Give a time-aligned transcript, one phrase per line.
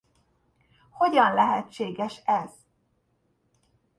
[0.89, 2.51] Hogyan lehetséges ez?